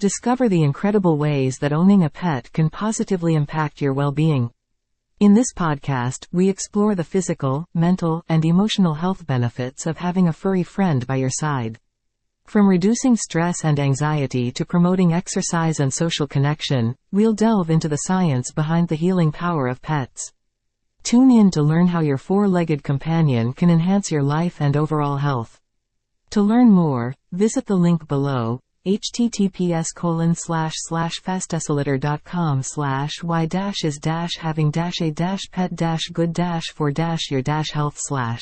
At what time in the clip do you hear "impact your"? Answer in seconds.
3.34-3.92